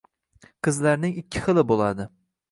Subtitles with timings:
[0.67, 2.09] Qizlarning ikki xili bo'ladi